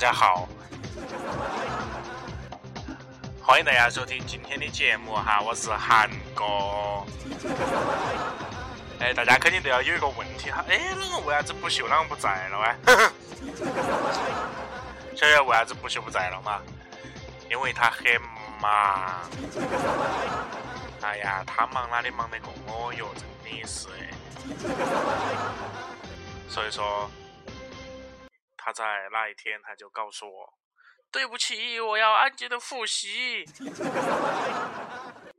[0.00, 0.48] 大家好，
[3.42, 7.04] 欢迎大家收听今天的节目哈，我是韩哥。
[8.98, 12.74] 哎，大家肯定都要有一个问题哈，哎，啷个为啥子不秀啷个不在了哇？
[15.14, 16.62] 晓得为啥子不秀不在了嘛？
[17.50, 18.06] 因为他很
[18.58, 19.20] 忙。
[21.02, 23.06] 哎呀，他忙哪里忙得过我哟？
[23.16, 23.88] 真的是。
[26.48, 27.10] 所以说。
[28.62, 30.52] 他在那一天，他就告诉我
[31.10, 33.44] ：“对不起，我要安静的复习。”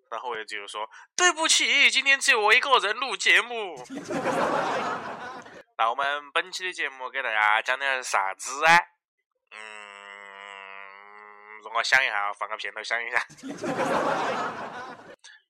[0.09, 3.75] 然后我就说：“对不起，今天只有我一个人录节目。
[5.77, 8.77] ”那我们本期的节目给大家讲点啥子啊？
[9.51, 9.59] 嗯，
[11.63, 13.25] 让我想一下，放个片头想一下。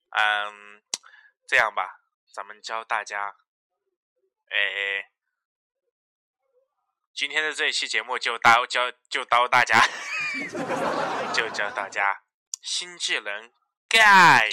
[0.10, 0.82] 嗯，
[1.48, 2.02] 这样吧，
[2.34, 3.34] 咱们教大家，
[4.50, 5.08] 哎。
[7.22, 9.88] 今天的这一期节目就到教就到大家，
[11.32, 12.20] 就教大家
[12.64, 13.52] 新技能
[13.88, 14.50] get。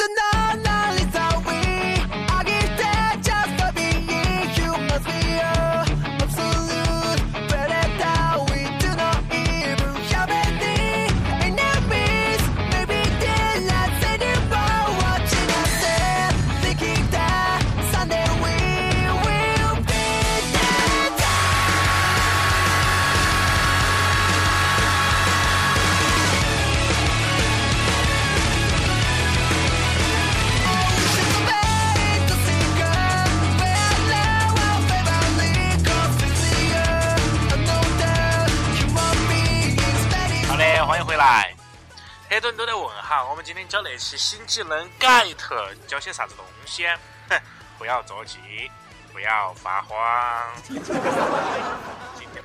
[0.00, 0.39] 很多
[43.70, 45.32] 教那些新技能 get
[45.86, 46.84] 教些啥子东西？
[47.28, 47.40] 哼，
[47.78, 48.36] 不要着急，
[49.12, 49.96] 不要发慌。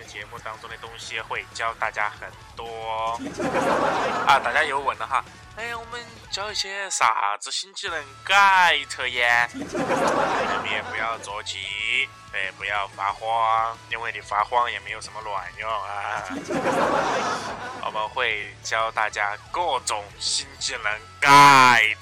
[0.06, 3.20] 节目当中的东西会教大家很多
[4.28, 4.40] 啊！
[4.40, 5.24] 大家又问了哈。
[5.58, 9.48] 哎，我们教一些啥子新技能 get 呀？
[9.54, 11.60] 你们也不要着急，
[12.34, 16.24] 哎，不要发慌，因为你发慌也没有什么卵用啊。
[17.88, 20.92] 我们会教大家各种新技能
[21.22, 21.96] get。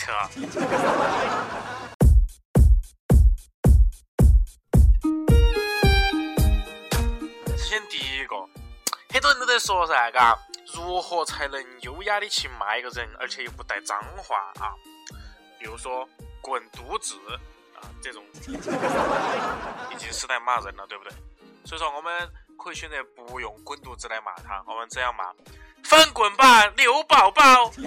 [9.29, 10.37] 人都在说噻，嘎。
[10.73, 14.73] 如何才能优雅的去骂一个人，而且又不带脏话啊？
[15.59, 16.07] 比如说
[16.41, 17.15] “滚犊子”
[17.77, 18.23] 啊，这种
[19.91, 21.13] 已经是在骂人了，对不对？
[21.65, 25.31] 所以说，我们可以选择不用“滚犊子”来骂他，我们这样骂
[25.83, 27.71] ：“翻滚吧，牛宝宝！”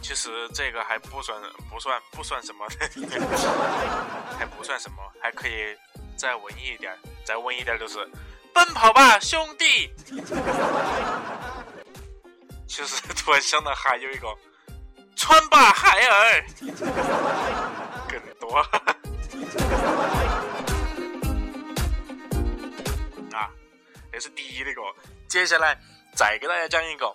[0.00, 2.66] 其实这个还不算不算不算什么，
[4.38, 5.76] 还不算什么，还可以。
[6.18, 6.92] 再文艺一点，
[7.24, 8.04] 再文艺一点就是
[8.52, 9.88] 奔跑吧，兄弟。
[12.66, 14.26] 其 实突然想到还有一个
[15.14, 16.44] 穿吧，孩儿。
[18.08, 18.58] 更多。
[23.32, 23.48] 啊，
[24.12, 24.82] 这是第一那个。
[25.28, 25.78] 接下来
[26.14, 27.14] 再给大家讲一个，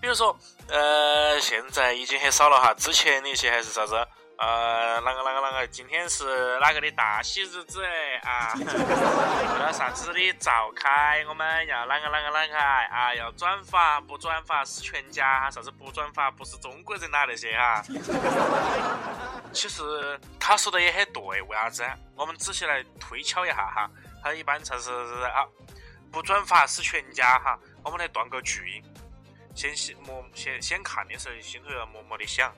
[0.00, 4.06] 比如说，呃，现在已经很少了哈，之前那些还是啥子？
[4.38, 5.66] 呃，啷个啷个啷个？
[5.68, 7.82] 今天是哪个的大喜日子
[8.22, 8.52] 啊？
[8.60, 11.24] 为了啥子的召开？
[11.26, 13.14] 我们要啷个啷个啷个啊？
[13.14, 17.82] 要转发，不转发是全家，啥子不转发不是中国人呐那些哈。
[19.54, 21.82] 其实他说的也很对，为啥子？
[22.14, 23.90] 我们仔细来推敲一下哈，
[24.22, 24.92] 他一般才是
[25.32, 25.46] 啊，
[26.12, 27.58] 不转发是全家哈。
[27.82, 28.82] 我们来断个句，
[29.54, 32.52] 先先默先先看的时候心头要默默的想。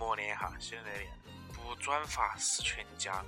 [0.00, 1.06] 磨练哈，现在练
[1.52, 3.22] 不转发是全家。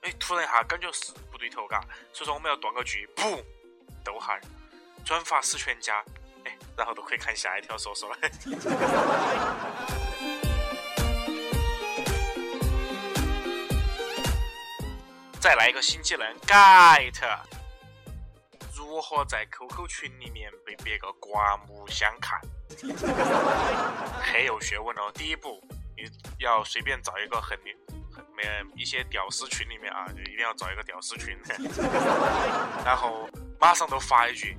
[0.00, 1.78] 哎，突然一下感觉是不对头，嘎，
[2.10, 3.44] 所以说我们要断个句，不，
[4.02, 4.34] 逗号，
[5.04, 6.02] 转发是全家。
[6.44, 8.16] 哎，然后都可以看下一条说说了。
[15.38, 17.38] 再来一个新技能，get，
[18.74, 22.40] 如何在 QQ 群里面被别个刮目相看？
[24.24, 25.12] 很有学问哦。
[25.14, 25.62] 第一步。
[25.96, 26.08] 你
[26.38, 27.58] 要随便找一个很
[28.12, 28.42] 很没
[28.76, 31.36] 一些屌丝群里面啊，就一定要找一个屌丝群，
[32.84, 33.28] 然后
[33.60, 34.56] 马上都发一句：“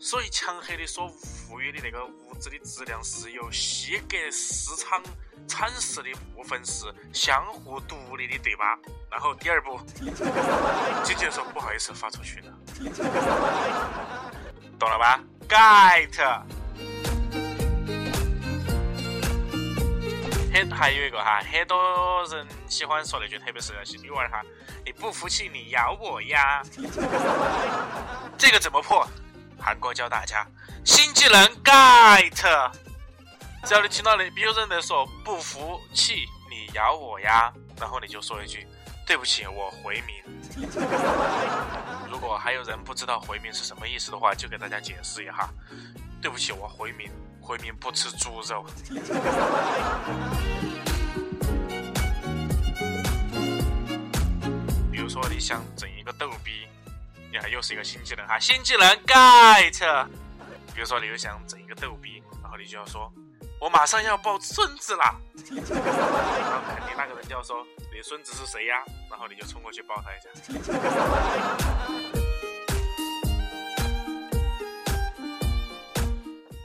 [0.00, 5.02] 所以强黑的所赋予的那个物质的质量是由西格斯场
[5.48, 8.78] 阐释的部分是相互独立的，对吧？
[9.10, 9.78] 然后第二步，
[11.04, 12.52] 紧接着说不好意思发出去了，
[14.78, 16.42] 懂了吧？Get。
[20.70, 24.42] 还有一个哈，很多人喜欢说那句，特别是那些女娃儿哈，
[24.84, 26.62] 你不服气你咬我呀，
[28.38, 29.06] 这个怎么破？
[29.58, 30.46] 韩国教大家
[30.84, 32.70] 新技能 get，
[33.64, 38.66] 只要你听到那有人在说不服气，你咬我呀，然后你就说一句
[39.06, 40.16] 对不起，我回民。
[42.08, 45.48] 如果还有人不知道回民是什么意思的话，就给大家解释一下，
[46.20, 47.10] 对不起，我回民，
[47.40, 48.64] 回民不吃猪肉。
[54.90, 56.66] 比如说你想整一个逗逼。
[57.28, 60.06] 你还又是一个新技能哈，新技能 get。
[60.72, 63.12] 比如说你又想整一个逗逼，然后你就要说，
[63.60, 65.14] 我马上要抱孙子了。
[65.52, 68.82] 然后肯定那个人就要说，你孙子是谁呀？
[69.10, 70.30] 然后你就冲过去抱他一下。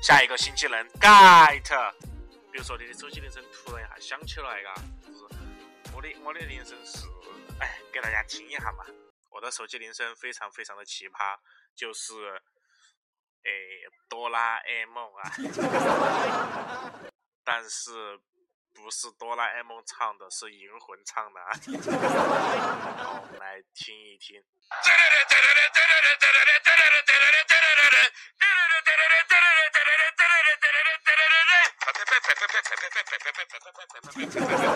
[0.02, 1.94] 下一个新技能 get。
[2.52, 4.74] 比如说你的手机铃声突然一下响起来，嘎，
[5.06, 5.24] 就是
[5.96, 7.06] 我的我的铃声是，
[7.60, 8.84] 哎，给大家听一下嘛。
[9.30, 11.38] 我的手机铃声非常非常的奇葩，
[11.76, 12.14] 就是，
[13.44, 13.52] 诶，
[14.10, 15.32] 哆啦 A 梦啊，
[17.46, 18.20] 但是
[18.74, 21.54] 不是哆啦 A 梦唱的，是银魂唱的啊，
[23.40, 24.44] 来听一听。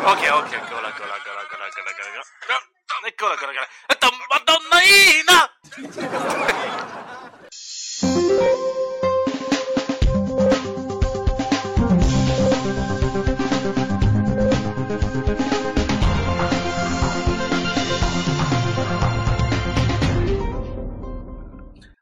[0.06, 2.24] OK OK，够了够了够了够了够了够了够了。
[3.04, 3.68] 那够了够了够了，
[4.00, 5.32] 等么到你呢？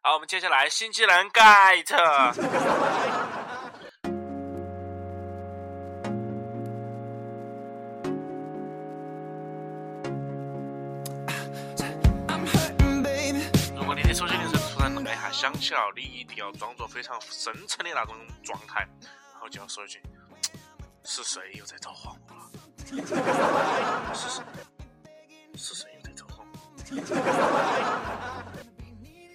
[0.01, 1.93] 好，我们接下来新技能 get。
[15.43, 18.87] 想起了，你一定要装作非常深沉的那种状态，
[19.33, 20.01] 然后就要说一句
[21.03, 22.49] ：“是谁又在召唤我了？”
[24.15, 24.41] 是谁？
[25.57, 26.57] 是谁又在召唤我？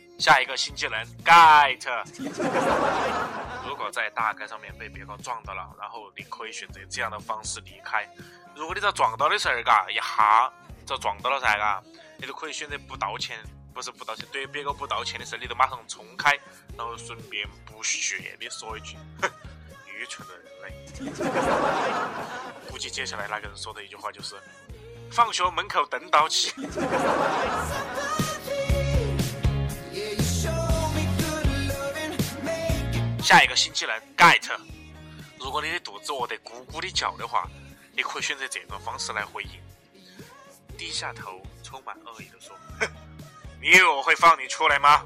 [0.18, 1.86] 下一个新技能 get。
[3.66, 8.08] 如果在大街上面被别个撞到了，然后你可以选择这样的方式离开。
[8.56, 10.50] 如果你在撞到的时候，嘎一下
[10.86, 11.82] 就撞到了噻，嘎，
[12.16, 13.38] 你就可以选择不道歉。
[13.78, 16.36] 不是不道歉，对别个不道歉的时候，你就马上冲开，
[16.76, 19.30] 然后顺便不屑地说一句：“哼，
[19.86, 20.72] 愚蠢的人类。”
[22.68, 24.34] 估计接下来那个人说的一句话就是
[25.12, 26.50] ：“放学门口等到起。”
[33.22, 34.58] 下一个新技能 get。
[35.38, 37.48] 如果你的肚子饿得咕咕的叫的话，
[37.92, 39.50] 你可以选择这种方式来回应：
[40.76, 42.56] 低下头，充满恶意的说。
[43.60, 45.02] 你以为我会放你出来吗？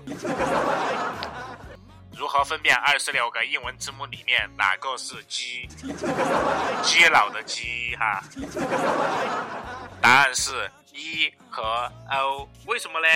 [2.17, 5.67] 如何分辨二十六个英文字母里面哪个是鸡？
[6.83, 8.23] 鸡佬的鸡哈。
[10.01, 13.09] 答案是 E 和 O，为什么呢？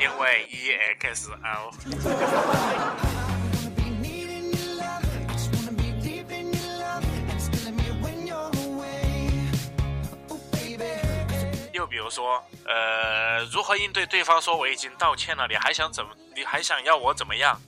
[0.00, 1.72] 因为 E X O。
[11.72, 16.10] 又比如说，呃，如何应对对方说我已经道歉了，你还想怎么？
[16.34, 17.60] 你还想要我怎么样？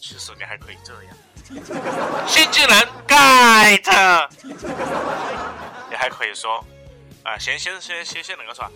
[0.00, 1.16] 其实你还可以这样，
[2.26, 4.28] 新技能 get，
[5.90, 6.64] 你还可以说，
[7.22, 8.70] 啊，先先先先先那个啥，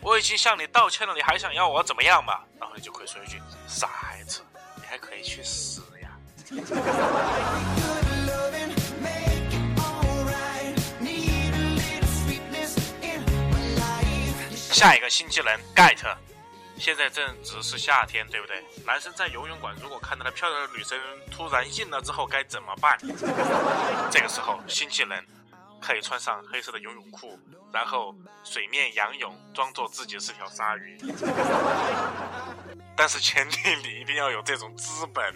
[0.00, 2.40] 我已经向你道歉了，你还想要我怎么样嘛？
[2.58, 4.40] 然后你就可以说一句傻孩子，
[4.76, 6.10] 你还可以去死呀。
[14.76, 15.96] 下一个新技能 get，
[16.76, 18.62] 现在正值是夏天，对不对？
[18.84, 22.98] 男生在游泳馆如果看到了漂亮的女生突然硬了之后该怎么办？
[24.10, 25.18] 这个时候新技能
[25.80, 27.40] 可以穿上黑色的游泳裤，
[27.72, 28.14] 然后
[28.44, 30.98] 水面仰泳，装作自己是条鲨鱼。
[32.94, 35.34] 但是前提你一定要有这种资本。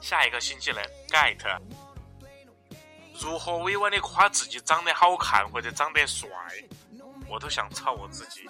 [0.00, 1.36] 下一个新技能 get。
[3.20, 6.28] 如何委婉的夸自己长得好看或者长得帅，
[7.28, 8.48] 我都想操我自己。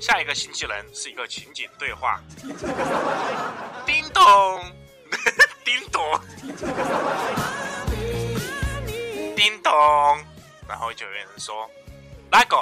[0.00, 2.20] 下一个新技能是一个情景对话。
[3.86, 4.24] 叮咚，
[5.64, 6.20] 叮咚，
[9.36, 9.72] 叮咚，
[10.68, 11.70] 然后就有人说
[12.30, 12.56] 哪个？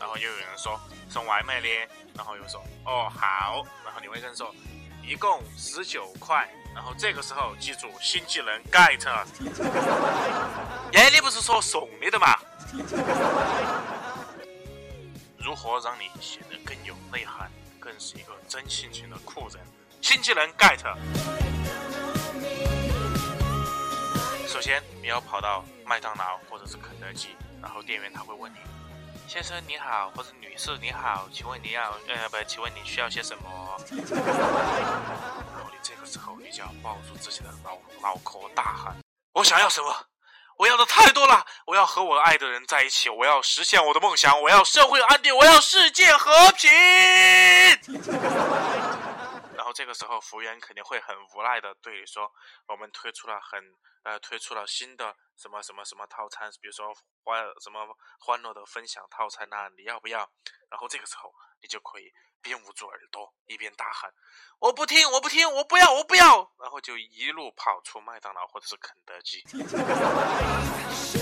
[0.00, 1.68] 然后又有人说送外卖的，
[2.14, 4.52] 然后又说哦好，然后另外一个人说
[5.02, 6.48] 一共十九块。
[6.74, 9.06] 然后这个时候记住新技能 get。
[10.92, 12.36] 耶，你不是说送你的吗？
[15.38, 19.58] 如何让你显得更有内涵，更是一个真性情的酷人？
[20.00, 20.80] 新技能 get。
[24.46, 27.28] 首先你要跑到麦当劳或者是肯德基，
[27.60, 28.58] 然后店员他会问你
[29.26, 33.44] ：“先生你好，或者女士你好，请问你要呃不，请问你需要些什么？”
[33.90, 33.98] 然
[35.60, 38.96] 后你这个时候你就要抱住自己的脑脑壳大喊
[39.34, 39.92] ：“我想要什么？”
[40.56, 46.70] 我要的太多了，我要和我爱的人在一起，我要实现我的梦想，我要社会安定，我要世界和平。
[49.74, 52.32] 这个时候，服务员肯定会很无奈的对你说
[52.68, 53.60] ：“我们推出了很
[54.04, 57.86] 呃，推出了新的什么什么什么套餐，比如说欢什么
[58.20, 60.30] 欢乐的分享套餐呐，你要不要？”
[60.70, 62.12] 然后这个时候，你就可以。
[62.44, 64.12] 边捂住耳朵，一边大喊
[64.60, 69.42] ：“我不听，我不听，我不要，我不要！”然后就一路跑出麦当劳或者是肯德基。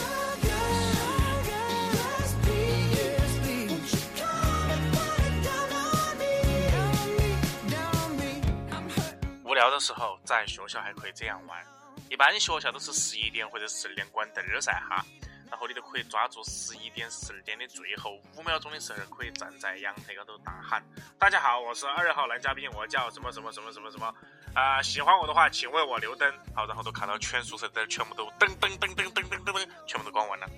[9.62, 11.64] 无聊的时候，在学校还可以这样玩。
[12.10, 15.06] 一般学校都是十一点或者十二点关灯儿噻，哈。
[15.48, 20.82] 然后你都可以抓住十一点、十二点的最后五秒钟的时候，可以站在阳台高头大喊
[21.16, 24.12] ：“大家好，我是二号男嘉宾，我叫什么什么什么什么什么
[24.52, 24.82] 啊！
[24.82, 30.48] 喜欢我的话，请为我留灯。”好，然后都看到全宿舍灯全部都噔噔噔噔噔噔噔，全部都关完了。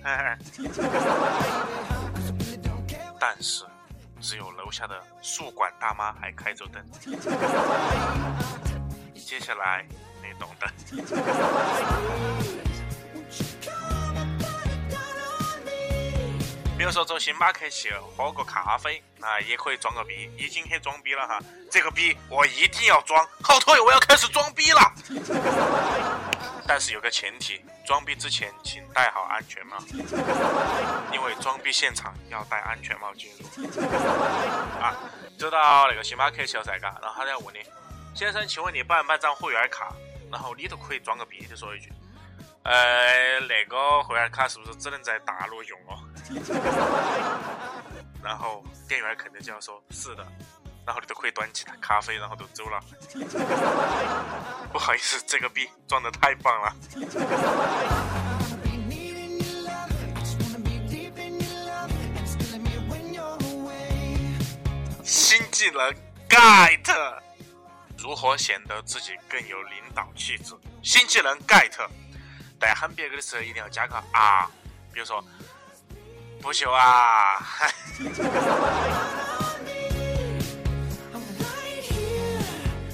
[3.19, 3.65] 但是，
[4.19, 6.83] 只有楼下的宿管大妈还开着灯。
[9.25, 9.83] 接下来，
[10.21, 10.71] 你懂的。
[16.77, 21.39] 比如说走星巴克去喝个咖啡，啊，也可以装个逼，已经很装逼了哈。
[21.71, 24.93] 这个逼我一定要装，后退我要开始装逼了。
[26.67, 29.77] 但是有个前提，装逼之前请戴好安全帽，
[31.11, 33.45] 因为装逼现场要戴安全帽进入。
[34.79, 34.95] 啊，
[35.35, 37.59] 走到那个星巴克去了噻，嘎，然后他要问你，
[38.15, 39.93] 先生，请问你办不办张会员卡？
[40.31, 41.91] 然后你都可以装个逼，就说一句。
[42.63, 45.99] 呃，那个会员卡是不是只能在大陆用哦？
[48.23, 50.25] 然后店员肯定就要说是的，
[50.85, 52.79] 然后你都可以端起咖啡，然后都走了。
[54.71, 56.73] 不好意思，这个逼装的太棒了。
[65.03, 65.93] 新技能
[66.29, 67.19] get，
[68.05, 70.53] 如何显得自己更有领导气质？
[70.83, 71.71] 新技能 get。
[72.61, 74.47] 在喊别个的时候，一定要加个啊，
[74.93, 75.25] 比如说
[76.39, 77.41] 不秀啊，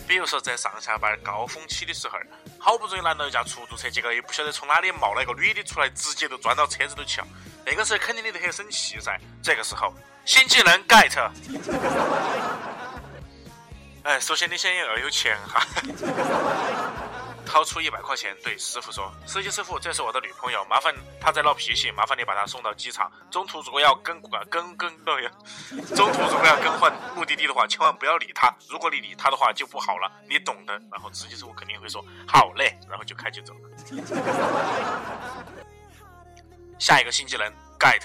[0.08, 2.18] 比如说在上下班高峰期的时候，
[2.58, 7.28] 好不容易拦到一架出租车，结果又不晓得从哪里冒了一个女的出来，直接就钻到车子头去了。
[7.66, 9.20] 那个时候肯定你都很生气噻。
[9.44, 11.30] 这个时候新技能 get，
[14.04, 15.66] 哎，首先你先要有钱哈。
[17.44, 23.12] 掏出一百块钱，对师傅说：“司机师傅，这是我的女朋友，麻烦她在闹脾气，麻烦你把她送到机场。
[23.30, 24.30] 中途如果要更更
[24.76, 24.98] 更更，
[25.94, 28.56] 中途如果要更换目的地的话，千万不要理她。
[28.70, 30.80] 如果你理她的话，就不好了，你懂的。
[30.90, 33.70] 然后司机师傅肯定会说好嘞，然后就开就走了。
[36.80, 38.02] 下一个新技能 get。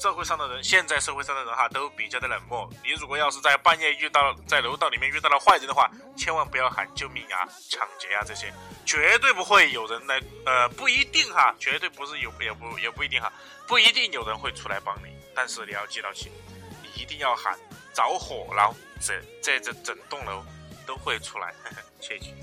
[0.00, 2.68] 社会上的人，现在社会上的人哈都比较的冷漠。
[2.84, 8.52] 你如果要是在半夜遇到在楼道里面遇到了坏人的话，千万不要喊救命啊、抢劫啊这些，
[8.84, 10.20] 绝对不会有人来。
[10.44, 13.32] 呃，不一定哈，绝对不是有也不也不一定哈，
[13.66, 15.08] 不一定有人会出来帮你。
[15.34, 16.30] 但是你要记到起，
[16.82, 17.58] 你一定要喊
[17.94, 20.44] 着火了，这这这整栋楼
[20.86, 21.54] 都会出来，
[22.00, 22.34] 切记。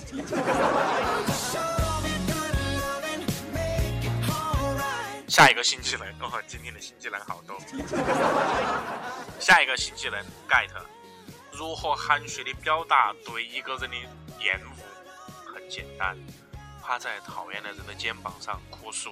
[5.29, 7.58] 下一个新技能今天的新技能好多。
[9.40, 10.70] 下一个新技能 get，
[11.52, 13.96] 如何含蓄的表达对一个人的
[14.40, 15.54] 厌恶？
[15.54, 16.18] 很简单，
[16.82, 19.12] 趴在讨厌的人的肩膀上哭诉。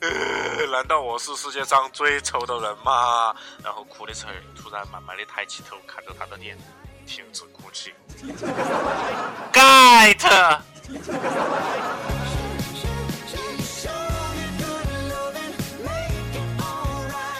[0.00, 3.34] 呃，难道我是世界上最丑的人吗？
[3.62, 6.58] 然后哭的时候，突然慢慢的抬起头看着他的脸，
[7.06, 7.94] 停止哭泣。
[9.52, 10.60] get。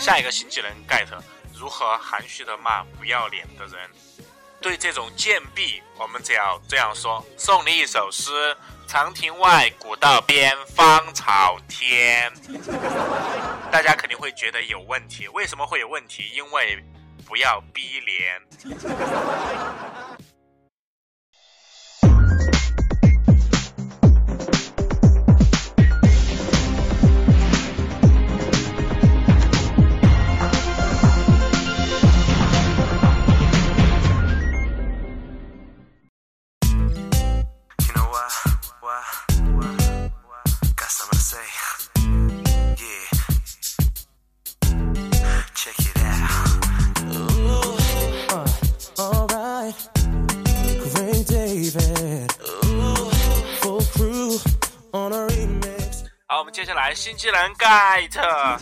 [0.04, 1.06] 下一个新技能 get，
[1.54, 3.90] 如何含蓄的骂不要脸的人。
[4.60, 8.54] 对这种贱婢，我们只要这样说：送你一首诗，
[8.86, 12.30] 长亭外，古道边，芳草天。
[13.72, 16.30] 大家肯定会觉得有问题，为什么会有问题？
[16.34, 16.84] 因为
[17.26, 18.42] 不要逼脸。
[56.94, 58.58] 新技能 get。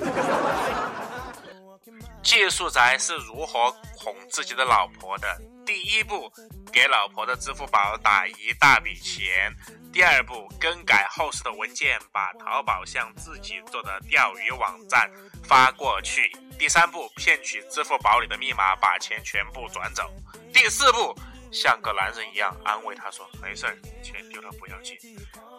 [2.23, 5.41] 技术宅是如何哄自己的老婆的？
[5.67, 6.33] 第一步，
[6.73, 9.53] 给老婆的支付宝打一大笔钱；
[9.93, 15.11] 第二步，更改后事的文件，把淘宝向自己做的钓鱼网站
[15.45, 16.23] 发过去；
[16.59, 20.05] 第三步，骗取支付宝里的密码，把钱全部转走；
[20.53, 21.15] 第四步。
[21.53, 24.97] 像个男人一样安慰他说：“没事儿，钱丢了不要紧，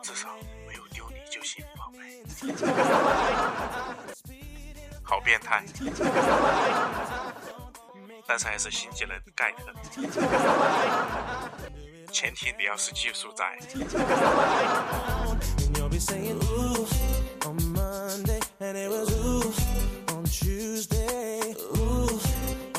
[0.01, 0.27] 至少
[0.67, 1.63] 没有丢你就行，”
[5.03, 5.63] 好变态，
[8.25, 9.53] 但是还是新技能 get，
[12.11, 13.59] 前提你要是技术在。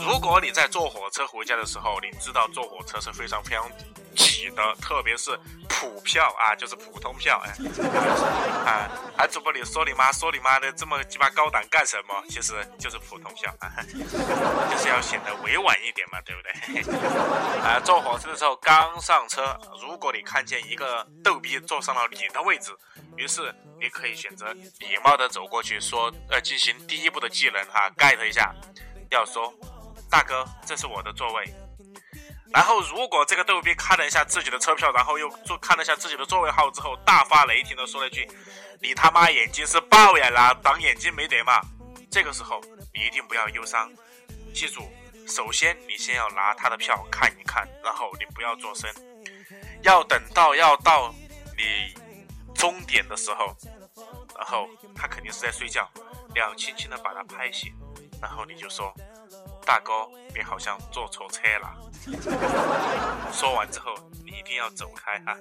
[0.06, 3.70] 如果你在坐火车回家的时候，你知道坐火车是非常非常
[4.44, 7.50] 挤的，特别是普票啊，就是普通票，哎，
[8.66, 12.22] 啊，还主播你说你妈说你妈的这么鸡巴高档干什么？
[12.28, 13.50] 其实就是普通票，
[14.70, 16.92] 就是要显得委婉一点嘛，对不对？
[17.64, 22.76] 啊，坐火车的时候刚上车，如果你看见一个逗逼坐上了你的位置，
[23.16, 28.54] 于是你可以选择礼貌的走过去说，呃，进行第一步的技能哈，get 一下，
[29.10, 29.52] 要说。
[30.10, 31.44] 大哥，这是我的座位。
[32.52, 38.28] 然后，如果这个逗逼看了一下自己的车票，然后又坐看了一下自己的座位号之后，大发雷霆的说了一句
[38.80, 41.60] ：“你他妈眼睛是爆眼了，挡眼睛没得嘛？”
[42.10, 42.60] 这个时候
[42.92, 43.90] 你一定不要忧伤，
[44.54, 44.88] 记住，
[45.26, 48.88] 首先你先要拿他的票看一看，然后你不要做声，
[49.82, 51.12] 要等到要到
[51.56, 51.92] 你
[52.54, 53.56] 终点的时候，
[54.38, 55.90] 然后他肯定是在睡觉，
[56.32, 57.72] 你要轻轻的把他拍醒，
[58.22, 58.94] 然后你就说。
[59.64, 59.92] 大哥，
[60.34, 61.74] 你好像坐错车了。
[63.32, 65.36] 说完之后，你一定要走开哈。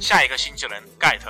[0.00, 1.20] 下一个新技能 get。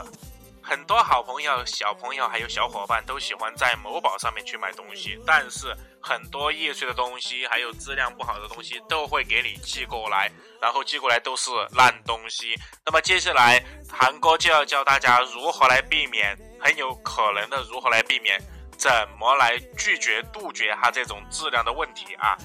[0.66, 10.30] 很多好朋友、小朋友还有小伙伴都喜欢在某宝上面去买东西，但是很多易碎的东西，还有质量不好的东西都会给你寄过来，
[10.62, 12.58] 然后寄过来都是烂东西。
[12.82, 18.40] 那么接下来，韩哥就要教大家如何来避免，很有可能的如何来避免，
[18.78, 22.38] 怎么来拒绝、杜绝哈这种质量的问题啊。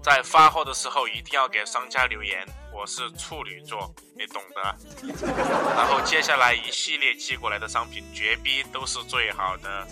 [0.00, 4.76] 在发货的时候一定要给商家留言，我是处女座，你懂的。
[5.76, 9.86] 然后接下来一系列寄过来的商品绝逼都是最好的。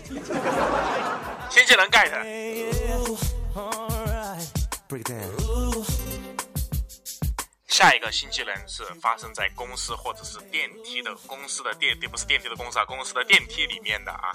[1.51, 2.11] 新技能 get。
[7.69, 14.33] 下一个新技能是发生在公司或者是电梯的公司的电梯，不是电梯的公司啊，公司的电梯里面的啊。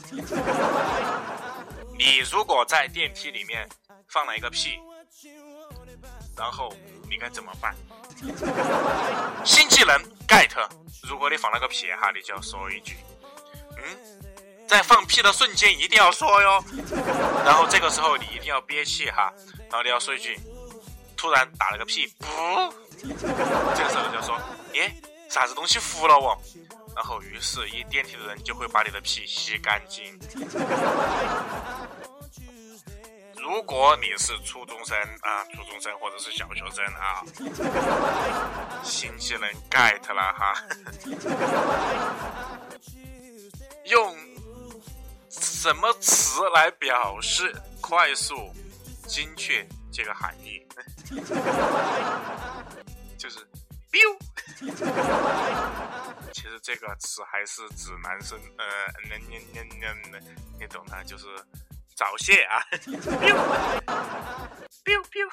[1.97, 3.67] 你如果在电梯里面
[4.07, 4.79] 放了一个屁。
[6.37, 6.73] 然后
[7.09, 7.73] 你该怎么办？
[9.43, 9.97] 新技能
[10.27, 10.49] get，
[11.03, 12.97] 如果你放了个屁哈，你就要说一句，
[13.77, 13.83] 嗯，
[14.67, 16.63] 在放屁的瞬间一定要说哟。
[17.45, 19.33] 然后这个时候你一定要憋气哈，
[19.69, 20.39] 然后你要说一句，
[21.15, 22.25] 突然打了个屁，不，
[23.01, 24.39] 这个时候就要说，
[24.73, 24.93] 耶，
[25.29, 26.35] 啥子东西糊了我？
[26.95, 30.17] 然后于是一电梯的人就会把你的屁吸干净。
[33.45, 37.21] 如果你是初中生啊，初中生或者是小学生啊，
[38.83, 40.51] 新技能 get 了哈。
[43.85, 44.17] 用
[45.29, 48.51] 什么词来表示快速、
[49.07, 50.65] 精确这个含义？
[53.15, 53.47] 就是
[53.91, 54.17] biu。
[56.33, 58.65] 其实这个词还是指男生，呃，
[59.07, 60.19] 那那那那那，
[60.59, 61.27] 你懂的，就是。
[61.95, 62.61] 早泄啊
[64.83, 65.29] ！biu biu biu，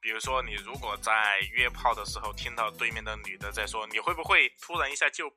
[0.00, 1.12] 比如说，你如果在
[1.52, 5.28] 约炮的时候听到对面的女的在说，你会不会突然一下就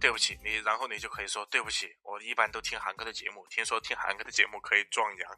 [0.00, 5.30] 对不起你，然后你就可以说对不起，我一般都听韩哥的节目，听说听韩哥的节目可以壮阳。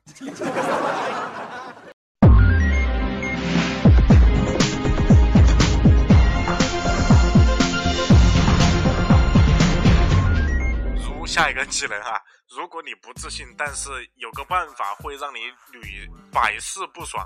[11.31, 15.39] 下一个技能哈，如果你不自信，但是有个办法会让你
[15.71, 17.25] 屡百试不爽，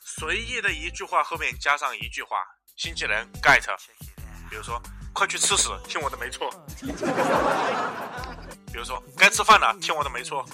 [0.00, 2.44] 随意的一句话后面加上一句话，
[2.76, 3.64] 新技能 get，
[4.50, 4.82] 比如说。
[5.14, 5.68] 快去吃屎！
[5.88, 6.48] 听我的没错。
[8.70, 10.46] 比如说，该吃饭了，听我的没错。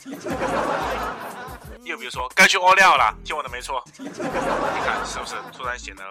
[1.83, 3.85] 又比如说，该去屙尿了，听我的没错。
[3.99, 6.03] 你看是不是突然显得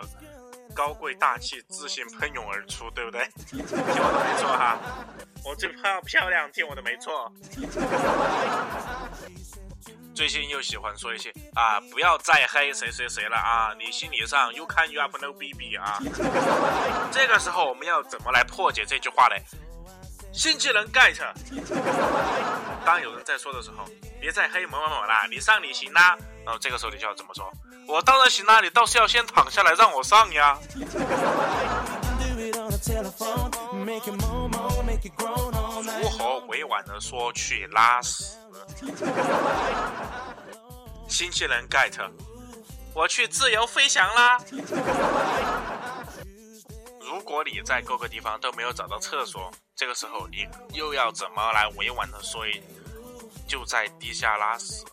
[0.74, 3.28] 高贵大气、自信喷涌而出，对不对？
[3.48, 3.66] 听我
[4.12, 4.80] 的没错哈。
[5.46, 7.32] 我最怕漂亮，听我的没错。
[10.16, 13.74] 最近又喜欢说一些啊，不要再黑谁谁谁了啊！
[13.80, 15.98] 你心理上 you can you up no bb 啊！
[17.12, 19.36] 这个时候我们要怎么来破解这句话呢？
[20.34, 21.16] 新技能 get。
[22.86, 23.86] 当有人在说的时候，
[24.20, 26.18] 别再黑某某某啦，你上你行啦。
[26.44, 27.50] 然后这个时候你就要怎么说？
[27.88, 30.58] 我当然行啦，你倒是要先躺下来让我上呀。
[36.02, 38.38] 如何委婉的说去拉屎？
[41.08, 41.94] 新技能 get，
[42.94, 44.38] 我去自由飞翔啦！
[47.24, 52.62] 如果你在各个地方都没有找到厕所，这个时候你又要怎么来委婉的说一
[53.48, 54.84] 就在地下拉屎？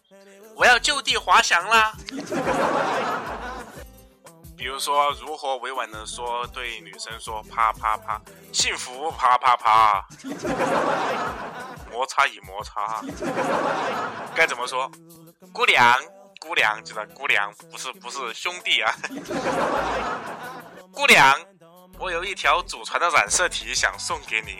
[0.55, 1.93] 我要就地滑翔啦！
[4.57, 10.07] 比如说，如何委婉的说对女生说啪啪啪，幸福啪啪啪。
[11.91, 13.03] 摩擦与摩擦，
[14.37, 14.89] 该怎么说？
[15.53, 16.01] 姑娘，
[16.39, 18.95] 姑娘，记得姑娘，不是不是兄弟啊。
[20.93, 21.39] 姑娘，
[22.01, 24.57] 我有一条祖传的染色体想送给你。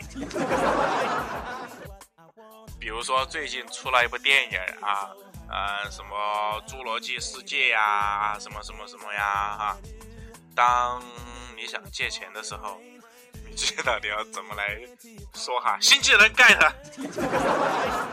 [2.79, 5.09] 比如说最近出了一部电影啊，
[5.49, 9.77] 呃，什么《侏罗纪世界》呀，什么什么什么呀，哈。
[10.55, 11.01] 当
[11.57, 12.79] 你想借钱的时候。
[13.43, 14.79] 你记得你要怎么来
[15.33, 15.77] 说哈？
[15.81, 16.71] 新技能 get。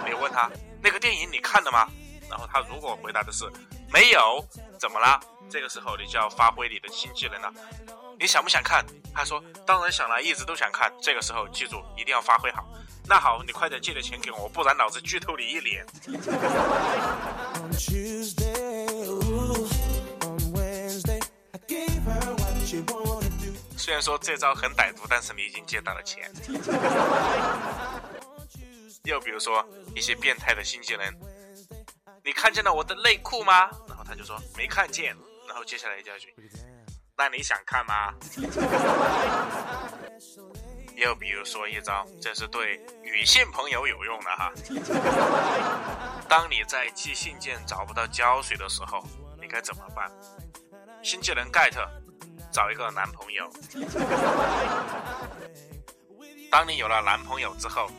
[0.05, 0.51] 你问他
[0.83, 1.87] 那个电影你看的吗？
[2.29, 3.45] 然后他如果回答的是
[3.93, 4.47] 没有，
[4.79, 5.21] 怎么啦？
[5.51, 7.53] 这个时候你就要发挥你的新技能了。
[8.21, 8.85] 你想不想看？
[9.15, 10.93] 他说当然想了，一直都想看。
[11.01, 12.67] 这个时候记住一定要发挥好。
[13.09, 15.87] 那好，你快点借点钱给我，不然老子剧透你一脸。
[23.77, 26.31] 虽然说这招很歹毒，但是你已经借到了钱。
[29.05, 31.07] 又比如说一些变态的新技能，
[32.29, 33.71] 你看见了我的内裤吗？
[33.89, 35.17] 然后他就说没看见。
[35.47, 36.11] 然后接下来一句，
[37.17, 38.13] 那你想看吗？
[40.95, 44.53] 又比如说一招，这是对女性朋友有用的哈。
[46.29, 49.03] 当你在寄信件找不到胶水的时候，
[49.41, 50.13] 你该怎么办？
[51.03, 51.73] 新技能 get。
[52.53, 53.51] 找一个男朋友。
[56.51, 57.91] 当你有了男朋友之后，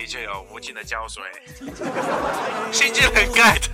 [0.00, 1.22] 你就有无尽的胶水。
[2.72, 3.68] 新技能 get。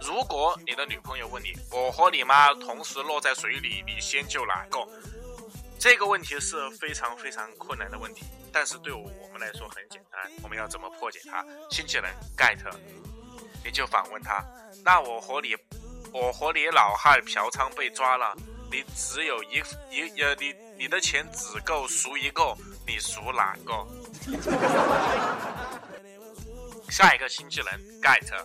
[0.00, 4.80] 如果你的女朋友问你，我和你妈同时落在水里，你先救哪个？
[5.78, 10.20] 这个问题是非常非常困难的问题，但是对我们来说很简单。
[10.42, 11.46] 我们要怎么破解它？
[11.70, 12.58] 新技能 get。
[13.64, 14.44] 你就反问他，
[14.84, 15.54] 那我和你，
[16.12, 18.34] 我和你老汉嫖娼被抓了，
[18.70, 22.54] 你只有一一呃，你你的钱只够赎一个，
[22.86, 23.86] 你赎哪个？
[26.90, 28.44] 下一个新技能 get，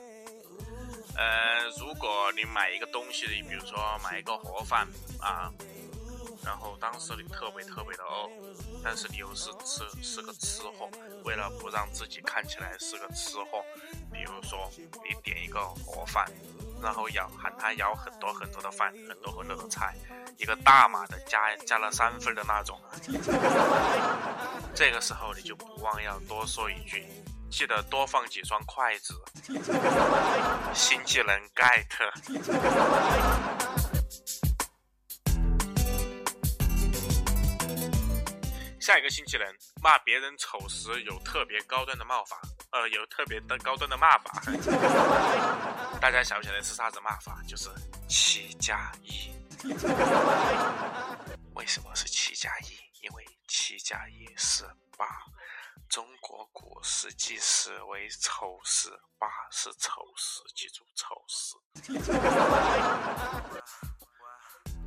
[1.16, 4.88] 呃，如果你买一个东西，你比如说买一个盒饭
[5.20, 5.52] 啊。
[6.46, 8.30] 然后当时你特别特别的饿，
[8.84, 10.90] 但是你又是吃是个吃货，
[11.24, 13.64] 为了不让自己看起来是个吃货，
[14.12, 14.70] 比如说
[15.08, 16.30] 你点一个盒饭，
[16.84, 19.96] 然后舀喊他舀很多很多的饭，很多很多的菜，
[20.38, 22.78] 一个大码的加加了三分的那种。
[24.76, 27.08] 这个时候你就不忘要多说一句，
[27.50, 29.13] 记得多放几双筷子。
[30.74, 31.86] 新技能 get。
[38.82, 39.48] 下一个新技能，
[39.82, 42.41] 骂别人丑时有特别高端的骂法，
[42.74, 44.42] 呃，有特别的高端的骂法。
[46.02, 47.40] 大家晓不晓得是啥子骂法？
[47.48, 47.70] 就是
[48.10, 49.32] 七加一。
[51.54, 52.76] 为什么是七加一？
[53.04, 54.64] 因为七加一是
[54.98, 55.06] 八，
[55.88, 61.56] 中国古时记事为丑时，八是丑时，记住丑时。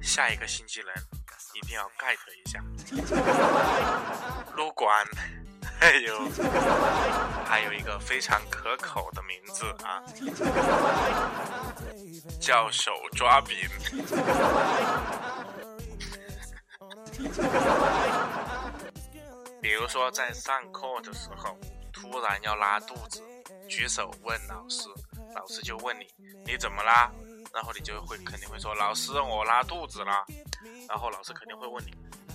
[0.03, 0.93] 下一个新技能
[1.55, 2.61] 一定要 get 一下，
[4.57, 5.07] 撸管，
[5.79, 6.29] 还有
[7.45, 10.03] 还有一个非常可口的名字啊，
[12.41, 13.57] 叫手抓饼。
[19.63, 21.57] 比如说在上课的时候，
[21.93, 23.23] 突然要拉肚子，
[23.69, 24.89] 举手问老师，
[25.35, 26.07] 老师就问你
[26.45, 27.11] 你怎么啦？
[27.53, 30.25] 然后你就会肯定会说老师我拉肚子啦，
[30.89, 31.93] 然后老师肯定会问你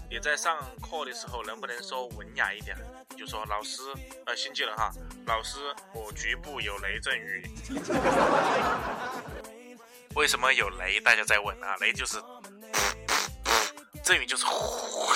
[0.10, 2.76] 你在上课的时候能不能说文雅一点？
[3.22, 3.84] 你就说老师
[4.26, 4.92] 呃新技能哈，
[5.28, 5.60] 老师
[5.94, 7.48] 我局部有雷阵雨。
[10.16, 11.00] 为什么有雷？
[11.02, 12.18] 大家在问啊，雷就是，
[14.04, 15.14] 阵雨就是呼。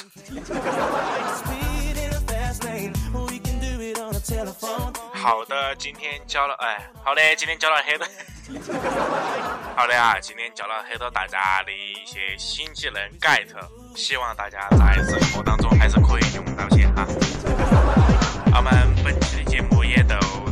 [5.15, 8.07] 好的，今天教了，哎，好的，今天教了很多，
[9.75, 13.47] 好的啊，今天教了很多大家的一些新技能 get，
[13.95, 17.07] 希望大家在生活当中还是可以用到些哈。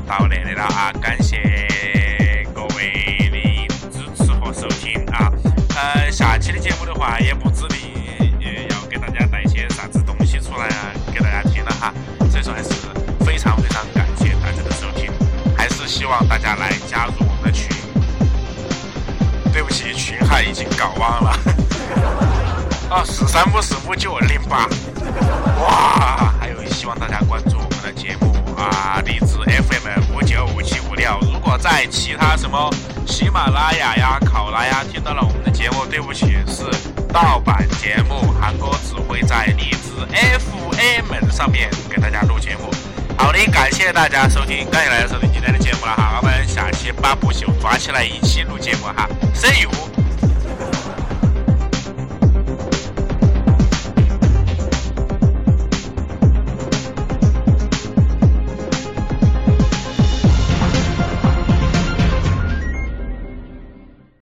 [0.07, 5.31] 到这里了啊，感谢各位的支持和收听啊，
[5.75, 7.91] 呃，下期的节目的话也不指定
[8.69, 11.93] 要给大家带些啥子东西出来啊，给大家听了哈，
[12.29, 12.69] 所以说还是
[13.25, 15.11] 非常非常感谢大家的收听，
[15.57, 15.87] 还是。
[15.87, 17.69] 希望大家来加入我们的群。
[19.53, 21.31] 对不起，群号已经搞忘了。
[22.89, 24.67] 啊，四三五四五九二零八。
[25.61, 27.57] 哇，还有希望大家关注
[28.63, 31.17] 啊，荔枝 FM 五九五七五六。
[31.21, 32.69] 如果在其他什么
[33.05, 36.63] 喜马拉雅呀、考拉呀听到了我们的节目，对不起，是
[37.11, 42.69] 盗版节目，韩哥只会在荔枝 FM 上面给大家录节目。
[43.17, 49.92] 好的，感谢大家收听，感谢大家收听今天的节目了哈，我们下期把不秀抓起来一起录节目哈，See you。